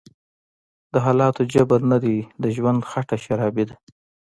دحالاتو_جبر_نه_دی_د_ژوند_خټه_شرابي_ده 0.93 3.69